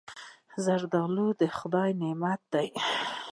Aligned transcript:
زردالو 0.65 1.27
د 1.39 1.41
خدای 1.57 1.89
نعمت 2.01 2.41
دی. 2.53 2.67